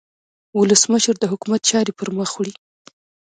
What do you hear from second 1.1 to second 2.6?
د حکومت چارې پرمخ وړي.